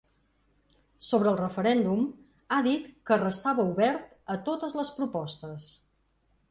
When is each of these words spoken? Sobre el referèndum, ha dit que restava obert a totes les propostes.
Sobre 1.07 1.29
el 1.31 1.37
referèndum, 1.41 2.01
ha 2.57 2.61
dit 2.71 2.89
que 3.11 3.21
restava 3.25 3.67
obert 3.75 4.11
a 4.37 4.43
totes 4.51 4.79
les 4.81 4.95
propostes. 5.01 5.75